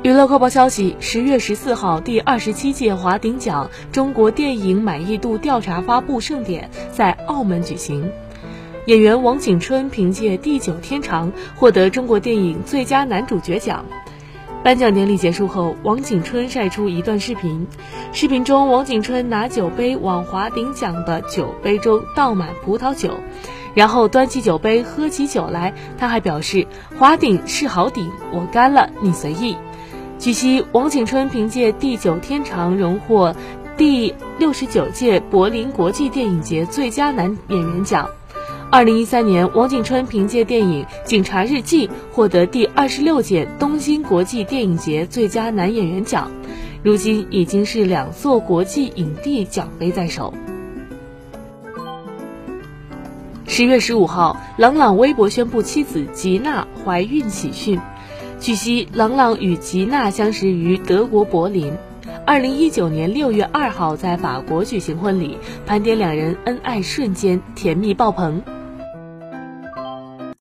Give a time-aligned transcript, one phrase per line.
[0.00, 8.10] 娱乐快报消息：十月十四号，第二十七届华鼎奖中国电影满意度调查发布盛典在澳门举行。
[8.86, 13.84] 演员王景春凭借《地久天长》获得中国电影最佳男主角奖。
[14.64, 17.68] 颁奖典礼结束后，王景春晒出一段视频，
[18.12, 23.20] 视频中王景春拿酒杯往华鼎奖的酒杯中倒满葡萄酒，
[23.74, 25.74] 然后端起酒杯喝起酒来。
[25.96, 26.66] 他还表示
[26.98, 29.56] ：“华鼎是好鼎，我干了，你随意。”
[30.22, 33.34] 据悉，王景春凭借《地久天长》荣获
[33.76, 38.08] 第六十九届柏林国际电影节最佳男演员奖。
[38.70, 46.30] 二零一三年，王景春凭借电影《警察日记》获得第二十六届东京国际电影节最佳男演员奖。
[46.84, 50.32] 如今已经是两座国际影帝奖杯在手。
[53.48, 57.80] 十月十五号，郎朗微博宣布妻子吉娜怀孕喜讯。
[58.42, 61.74] 据悉，郎朗与吉娜相识于德国柏林，
[62.26, 68.42] 二零一九年六月二号在法国举行婚礼，盘点两人恩爱瞬间，甜蜜爆棚。